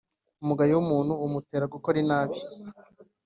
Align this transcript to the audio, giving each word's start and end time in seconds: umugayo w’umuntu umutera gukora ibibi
umugayo 0.43 0.73
w’umuntu 0.75 1.13
umutera 1.25 1.65
gukora 1.73 1.95
ibibi 2.03 2.39